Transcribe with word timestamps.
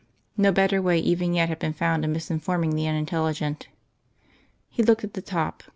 No 0.35 0.51
better 0.51 0.81
way 0.81 0.97
even 0.97 1.35
yet 1.35 1.47
had 1.49 1.59
been 1.59 1.73
found 1.73 2.03
of 2.03 2.09
misinforming 2.09 2.73
the 2.73 2.87
unintelligent. 2.87 3.67
He 4.67 4.81
looked 4.81 5.03
at 5.03 5.13
the 5.13 5.21
top. 5.21 5.61